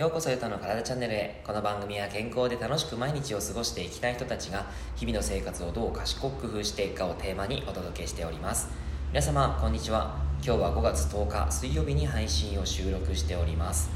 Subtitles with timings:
[0.00, 1.42] ようこそゆたの体チャンネルへ。
[1.46, 4.64] この番組は健康で楽しく毎日を過ごしていきたい人たちが
[4.96, 8.70] 日々の生活をどう賢く工夫していくかをテーマにお届けしております。
[9.10, 10.16] 皆様こんにちは。
[10.42, 13.90] 今日は5月10日水曜日に配信を収録しております。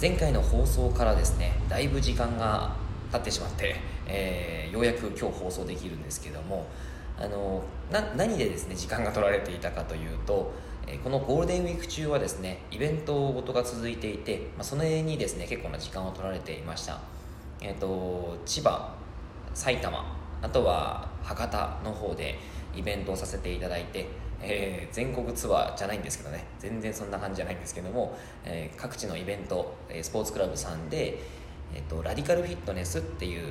[0.00, 2.74] 前回の放送からですねだいぶ時間が
[3.12, 3.76] 経ってしまって、
[4.06, 6.66] えー、ようやく今日放送できるんですけども
[7.18, 10.54] あのな何でですね時間が取られていたかというと
[11.04, 17.00] このゴールデンウィーク中はですねイベントごとが続いていて、まあ、その辺にですね結構な時間を取られていました、
[17.60, 18.94] えっ、ー、と千葉
[19.54, 22.38] 埼玉あとは博多の方で
[22.74, 24.06] イベントをさせていただいて、
[24.40, 31.18] えー、全国ツアーじゃないんですけどね全然そんな感じじゃないんですけども、えー、各地のイベントスポーツクラブさんで、
[31.74, 33.44] えーと、ラディカルフィットネスっていう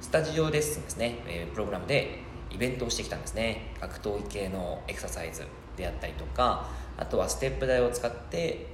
[0.00, 3.74] スタジオレッスンですね、えー、プログラムでイベントをしてきたんですね。
[3.80, 5.44] 格闘技系のエクササイズ。
[5.80, 8.66] であったりとかあとはステップ台を使って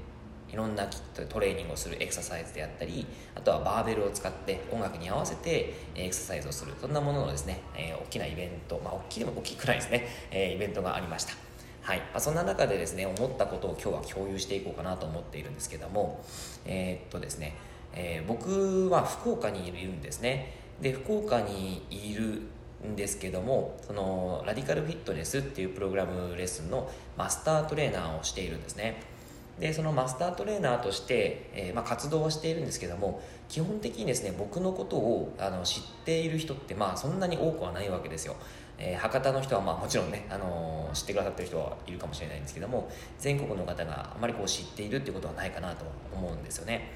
[0.50, 0.86] いろんな
[1.28, 6.72] トレーニングをするエクササイズであったりあとはバーベルを使って音楽に合わせてエクササイズをする。
[6.80, 11.34] そんなもののですね、えー、大きなイベントまあ大きいでも大きくないですね、えー、イベントがありました。
[11.82, 11.98] はい。
[11.98, 16.24] まあ、そんな中でですね思ったことを今日は共有していこうかなと思っているんですけども
[16.64, 17.54] えー、っとですね、
[17.92, 20.52] え、僕は福岡にいるんですね。
[20.80, 22.42] で福岡にいる
[22.84, 29.16] んですけどもそのラディカルフィットネスっていうプログラムレッスンのマスタートレーナーをしているんですね。
[29.58, 38.36] でそのマスタートレーナーとして、えー、まあ、活動はしているんですけども基本的にですね僕のことをあの知っている人ってまあそんなに多くはないわけですよ、
[38.77, 46.92] えー、博多の人はまあもちろんね、あのー、知ってくださってる人はいるかもしれないんですけども全国の方があまりこう知っているっていうことはないかなと思うんですよね。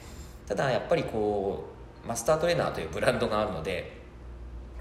[0.46, 1.64] ただやっぱりこ
[2.04, 3.99] うマスタートレーナーというブランドがあるので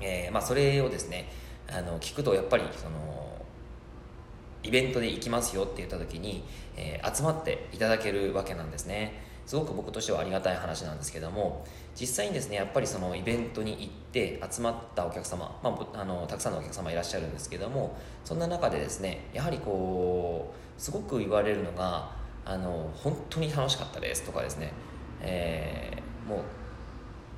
[0.01, 1.29] えーまあ、それをですね
[1.67, 3.19] あの聞くとやっぱりその
[4.63, 6.43] イベントで行きますよって言った時に、
[6.75, 9.29] えー、集まっていただけるわけなんですね。
[9.49, 11.65] すごく僕としてはありがたい話なんですけども
[11.99, 22.11] 実際にですねやっぱりそのイベントに行って集まったお客様、まあ、あのたくさんのお客様いらっしゃるんですけどもそんな中でですねやはりこうすごく言われるのが
[22.45, 24.71] あの本当に楽しかったですとかですね、
[25.19, 26.39] えー、もう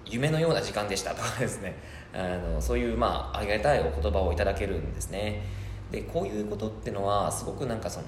[0.05, 1.75] 夢のような時間でしたとかですね。
[2.13, 5.43] あのそういうまあありがたいお言葉をいただけるんですね。
[5.91, 8.05] でこういうことってのはすごくなんかその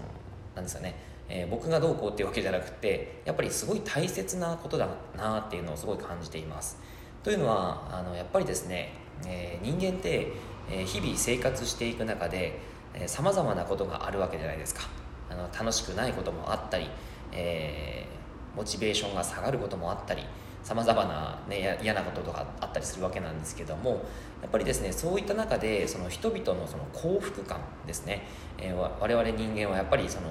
[0.55, 0.95] なんですかね、
[1.29, 4.87] えー、僕がどうこうっていうわけじゃなくてやっぱりすごい大切なことだ
[5.17, 6.77] なっていうのをすごい感じています。
[7.23, 8.93] というのはあのやっぱりですね、
[9.25, 10.27] えー、人間って、
[10.69, 12.59] えー、日々生活していく中で
[13.07, 14.81] さまざまなことがあるわけじゃないですか。
[15.29, 16.89] あの楽しくないこともあったり、
[17.31, 20.23] えー、モチベーションが下がることもあったり
[20.63, 24.05] さまざまな、ね、嫌なこととかあったりするわけなんですけども
[24.41, 28.23] やっぱりですねそういった中でその人々のその幸福感ですね、
[28.57, 30.27] えー、我々人間はやっぱりその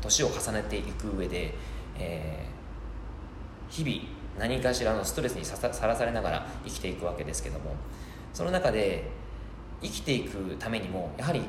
[0.00, 1.54] 年を重ねていく上で、
[1.98, 4.08] えー、日々
[4.38, 7.74] 何かしらのストレスにさらされながら生きていくわけですけども
[8.32, 9.10] その中で
[9.82, 11.42] 生きていくためにもやはり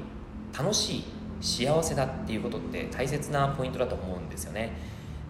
[0.57, 1.03] 楽しい
[1.41, 4.71] 幸せだっていうことって大切なポイントだと思うんですよね。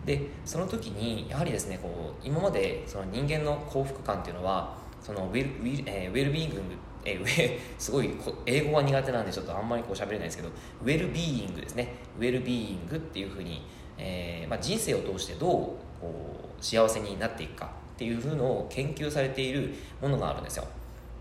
[0.06, 6.62] でその時にやはりですねこう今までその人間の幸福感っていうのはそのウェルウィ、えー、ウェルビーイング
[7.06, 8.12] えー、すごい
[8.46, 10.50] 英語は苦手なんでちょっとあんまりこう喋れないですけど
[10.82, 11.96] ウェルビーイングですね。
[12.18, 13.62] ウェルビーイングっていうふうに、
[13.98, 20.66] えーまあ、人生を通してどうこう幸せになっていくかっていうふうのを研究されているものがあるんですよ。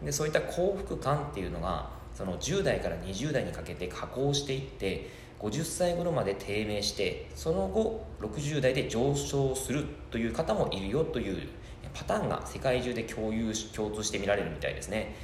[0.02, 5.08] でそういった幸福感っていうのがその10代から20代にかけて加工していって
[5.42, 11.48] 50歳頃まで低迷してその後60代で上昇するという方もいるよという
[11.92, 15.14] パターンが世界中で共有共通して見られるみたいですね。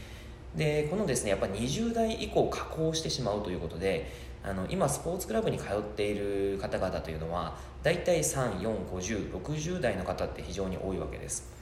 [0.57, 4.11] でこのですねやっぱ20代以降加工してしまうということで
[4.43, 11.57] あの今スポーツクラブに通っている方々というのは大体345060代の方って非常に多いわけです。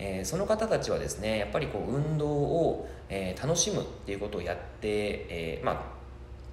[0.00, 5.97] えー、その方たちはですねやっぱりこう運動を、えー、楽しむっていうことをやって、えー、まあ、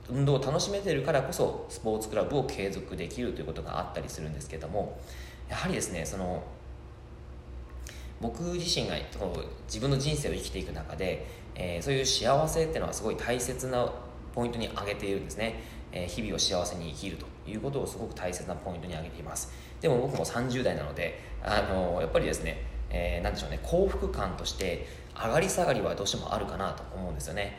[0.10, 5.00] 運動を楽しめてるからこそスポーツクラブを継続できるということがあったりするんですけども
[5.50, 6.44] やはりですねその
[8.22, 8.96] 僕自身が
[9.68, 13.92] 自分の人生を生きていく中で、えー、そういう幸せっていうのはすごい大切な
[14.34, 19.52] ポイントに挙げているんですね、えー、日々を幸せに生きるということをすごく大切なポイントに挙げています。
[19.82, 27.58] でも僕も30代なのであのやっぱりですね、えー、なんでしょうね幸福感として上がり下がりはどうしてもあるかなと思うんですよね。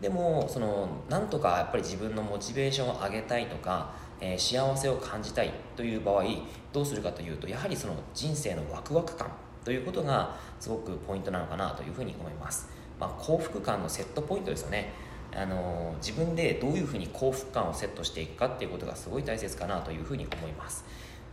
[0.00, 6.24] でもそのなんとかやっぱり自分のモチベーションを上げたいとか、えー、幸せを感じたいという場合
[6.72, 9.28] どうするかというとやはりその人生のワクワク感
[9.64, 14.92] ということがすごくポイントなのかなというふうに思います、まあ、幸福感のセットポイントですよね。
[15.36, 20.86] あの自分でどういうふうに幸福感をセットしていくかっていうことがすごい大切かなというふうに思います。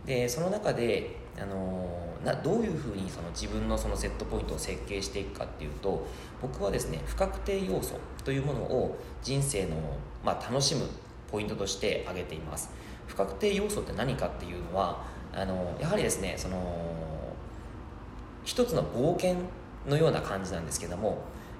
[0.06, 1.88] でその中であの
[2.24, 6.06] などういうふうにその自分のそのセットポイントを設計していくかっていうと
[6.40, 9.76] 僕はですね不確定要素というものを人生の、
[10.24, 10.86] まあ、楽しむ
[11.30, 12.70] ポイントとして挙げています。
[13.06, 16.56] 不確定要素って何かっていうのはあのやはりですねその
[18.44, 19.36] 一つの冒険
[19.86, 21.18] のような感じなんですけども、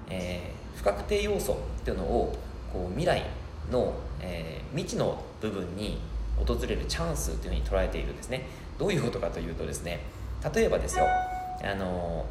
[0.09, 2.37] えー、不確定要素っていうのを
[2.73, 3.23] こう未来
[3.71, 5.99] の、えー、未知の部分に
[6.45, 8.47] 訪れるチャンスというふうに捉えているんですね。
[8.79, 10.01] どういうことかというとですね
[10.55, 11.07] 例えばですよ
[11.63, 12.27] あの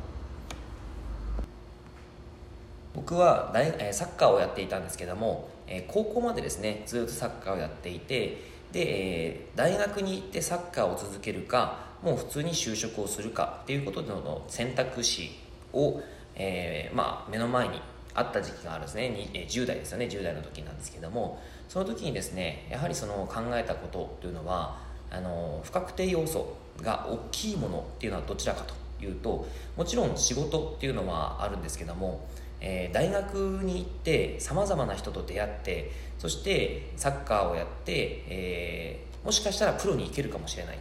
[2.93, 5.49] 僕は大サッカーをやっていたんですけども
[5.87, 8.41] 高校までですねずっとサッカーをやっていて
[8.71, 15.31] で大学に行ってサッカーを続けるかもう普通に就職をするかっていうことの選択肢
[15.73, 16.01] を、
[16.35, 17.81] えー、まあ、目の前に
[18.13, 19.29] あった時期があるんですね。
[19.33, 20.05] 10代ですよね。
[20.05, 24.77] 10代の時なんですけどもその時にですねやはりその考えたことというのは
[25.11, 28.73] あの不確定要素が大きいものっていうのはどちらかと
[29.05, 29.47] いうと
[29.77, 32.27] もちろん仕事っていうのはあるんですけども、
[32.61, 40.79] えー、大学に行ってさまざまな人と出会ってそしてサッカーをやって、えー、もしかしたらプロに行けるかもしれない。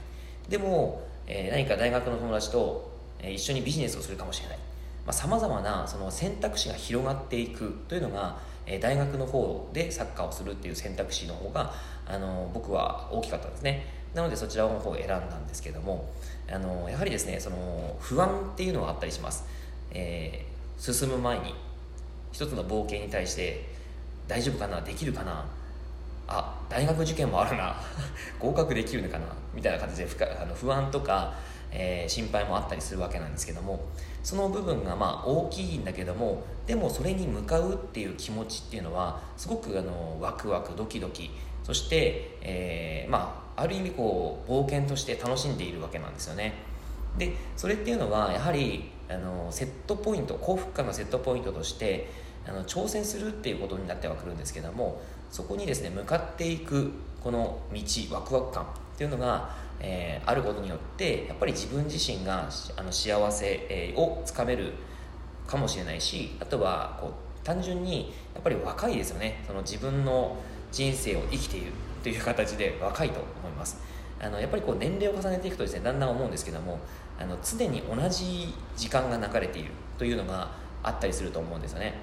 [0.48, 2.92] でも、えー、何か大学の友達と、
[3.22, 4.58] 一緒にビジネスをするかもしれない。
[5.10, 11.72] さまざ、まなその選択肢が広がっていくというのが、え大学の方でサッカーをするっていう選択肢の方が
[12.06, 13.86] あの僕は大きかったんですね。
[14.14, 16.08] なのでそちらの方を選んだんですけども
[16.50, 19.44] あのやはりですねその不安っていうのはあったりします、
[19.90, 21.54] えー、進む前に
[22.30, 23.64] 一つの冒険に対して
[24.28, 24.80] 大丈夫かな？
[24.80, 25.44] できるかな？
[26.26, 27.76] あ大学受験もあるな。
[28.40, 29.26] 合格できるのかな？
[29.52, 30.08] みたいな形で
[30.40, 31.34] あの不安とか、
[31.74, 33.84] えー、心配もあったりするわけなんですけども
[34.22, 41.30] その部分がまあ大きいんだけどもでもそれに向かうっていう気持ちっていうのはすごくあのワクワクドキドキ
[41.64, 46.54] そして、えー、まあある意味こう冒険として楽しんでいるわけなんですよね。
[47.18, 52.10] でそれっていうのはやはりあのセットポイント幸福感のセットポイントとして
[52.46, 55.00] あの挑戦するっていうことになってはくるんですけども
[55.30, 56.92] そこにですね向かっていく
[57.22, 57.80] この道
[58.14, 59.50] ワクワク感っていうのが、
[59.80, 64.72] えー、あることによってやっぱり自分自身があの幸せ、えー、をつかめる
[65.46, 69.44] かもしれないしあとはこう単純にやっぱり若いですよね。
[69.46, 70.36] その自分の
[70.72, 71.72] 人生を生きている
[72.02, 73.78] という形で若いと思います。
[74.20, 76.78] あのやっぱりこう年齢を重ねていくとですねだんだん思うんですけども
[77.18, 80.50] あの常に同じ時間が流れているというのが
[80.82, 81.94] あったりすると思うんですよね、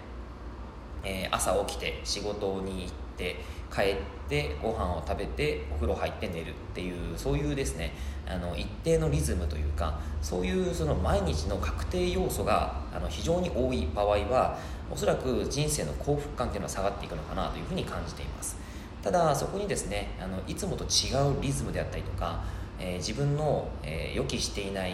[1.04, 3.38] えー、朝起きて仕事に行って
[3.74, 3.96] 帰っ
[4.28, 7.94] てご飯を食べてお風呂入って寝るっていうそういうですね
[8.28, 14.58] あの一定のリズムというかそういうその毎日の確定要素があの非常に多い場合は
[14.92, 18.58] おそらく人生の幸福感っていうのは下がっていくのかなというふうに感じています。
[19.02, 22.44] ただそこにですねあのいつもと違うリズムであったりとか、
[22.80, 24.94] えー、自分の、えー、予期していない、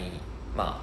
[0.56, 0.80] ま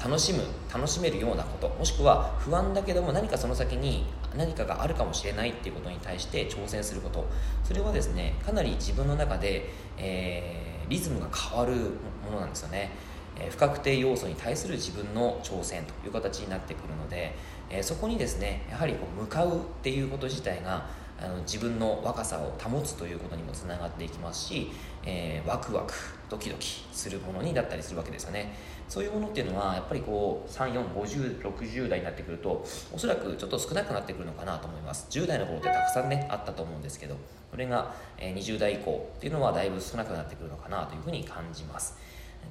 [0.00, 4.04] あ、楽しむ楽しめるようなこともしくは不安だけども何かその先に
[4.36, 7.26] 何かがあるかもしれないっていうことに対して挑戦すること。
[7.64, 12.90] それはですねかなり自分の中で、えー、リズムが変わるものなんですよね、
[13.38, 17.34] え不確定要素に対する自分の挑戦という形になってくるので、
[17.70, 20.88] えそこにですねやはりこう向かうっていうこと自体が
[21.18, 24.70] あの自分の若さを保つということにもつながっていきますし、
[25.04, 25.94] えー、ワクワク
[26.28, 28.52] ドキドキするものになったりするわけですよね。
[28.88, 35.06] そういうものっていうのはやっぱりこう345060代になってくるとおそらくちょっと少なくなってくるのかなと思います。
[35.10, 37.16] 10代の頃ってたくさんねあったと思うんですけど
[37.50, 41.98] それが20代以降っていうのはだいぶ少なくなってくるのかなというふうに感じます。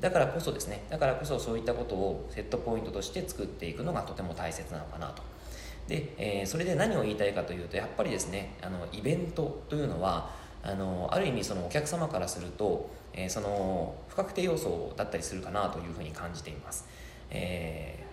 [0.01, 5.34] だからこそですねだからこそそういったことをセットポイントとして作っていくのがとても大切なのかなと。
[5.87, 10.31] で、えー、それで何を言いたいかというとやっぱりですねあのイベントというのは
[10.63, 16.87] あのある意味そのお客様からすると、えー、その不確定要素だったりするかなというふうに感じています、
[17.29, 18.03] え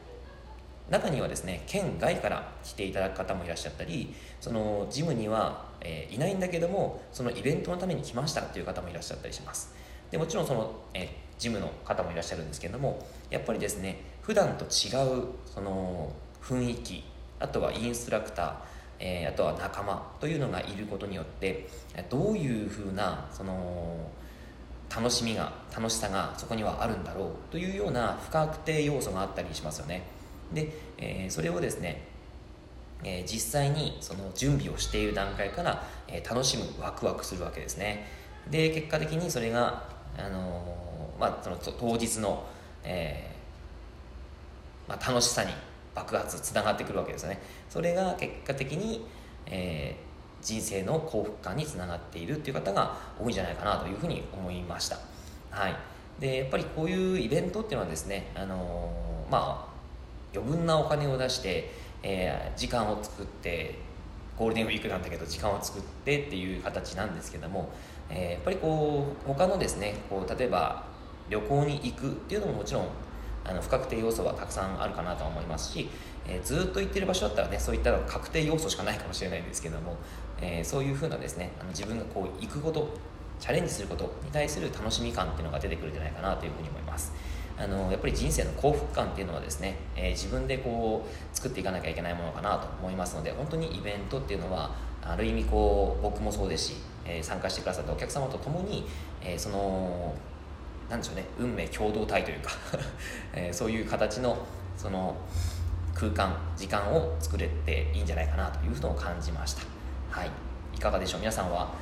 [0.90, 9.74] ー、中にはですね県外から来ていただく方もいらっしゃったりそのジムには、えー、いないんだけどもそのイベントのために来ましたという方もいらっしゃったりします。
[10.10, 16.12] でもちろんその、えー、ジムの方もいらっしゃるんですけれどもやっぱりですね普段と違うその
[16.42, 17.11] 雰囲気
[17.42, 18.52] あとはインストラクター、
[19.00, 21.68] えー、あとは仲間というのがいることによって
[22.08, 24.10] どういうふうなその
[24.94, 30.02] 楽しみが楽しさがそこにはあるんだろうというような不確定要素があったりしますよね。
[30.52, 30.68] で、
[30.98, 32.04] えー、それをですね、
[33.02, 38.06] えー、実際にその準備をしている段階から、えー、楽しむワクワクするわけですね。
[38.50, 42.44] で結果的にそれが、あのまあ、その当日の、
[42.84, 43.34] え
[44.88, 45.52] まあ、楽しさに
[45.94, 47.40] 爆発つながってくるわけですよね。
[47.68, 49.06] それが結果的に、
[49.46, 54.98] えー、人生の幸福感につながっているっていう方が多いんじゃないかなというふうに思いました。
[55.50, 55.76] はい。
[56.18, 58.90] でやっぱりこういうイベントっていうのはですね、あの
[59.30, 59.72] まあ
[60.34, 61.70] 余分なお金を出して、
[62.02, 63.78] えー、時間を作って
[64.38, 67.70] ゴールデンウィークなんだけど時間を作ってっていう形なんですけども、
[68.08, 70.84] えー、やっぱりこう他のですねこう例えば
[71.28, 72.86] 旅行に行くっていうのももちろん
[73.44, 75.88] あの不確定要素はたくさんあるかなと思いますし、
[76.26, 79.96] えー、ずっと行ってる場所だったらねそういった確定要素しかないかもしれないんですけども、
[80.40, 82.88] えー、そういうふうなですねあの自分がこう行くこと
[83.40, 87.12] チャレンジすることに対する楽しみ感っていうのが出てくるんじゃないかなというふうに思います。
[87.58, 98.86] あのやっぱり人生の幸福感っていうのはですね、えー、自分でこう作っていかなきゃいけないものかなと思いますので本当にイベントっていうのはある意味こう僕もそうですし、えー、参加してくださったお客様と共に、
[99.22, 100.14] えー、その
[100.90, 102.50] なんでしょうね運命共同体というか
[103.32, 104.36] えー、そういう形の
[104.76, 105.16] その
[105.94, 109.62] 空間時間を作れていいんじゃないかなというふうを感じました。
[110.10, 110.30] はい。
[110.74, 111.20] いかがでしょう？
[111.20, 111.72] 皆さんは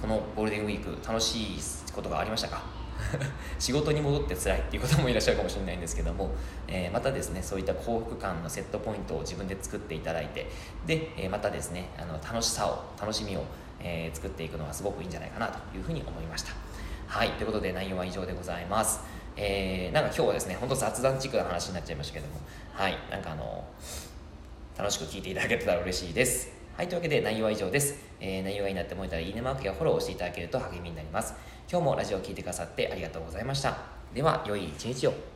[0.00, 1.58] このゴールデンウィーク楽しい
[1.94, 2.62] ことがありましたか？
[3.58, 6.30] 仕事に戻って辛いっていう方もいらっしゃるかもしれないんですけども、
[6.66, 10.50] えー、またですねそういった幸福感のセットポイントを自分で作っていただいて
[10.86, 13.44] で、えー、またですねあの楽しさを楽しみを、
[13.80, 16.52] えー、作っていくのはすごくいいんじゃないかなというふうに思いました。
[17.06, 19.00] はいということで内容は以上でございます
[19.38, 22.40] えー、なんか今日はですねほんと雑談チックな話になっちゃいましたけども
[22.72, 23.64] はいなんかあの
[24.78, 27.94] 楽しく聞いていただけたら嬉しいですはい、というわけで内容は以上です。
[28.20, 31.32] えー、内容がいいなって思えたらいいねマークやフォローをしていただけると励みになります。
[31.70, 33.78] 今日もラジオを聴いてくださってありがとうございました。
[34.12, 35.35] では、良い一日を。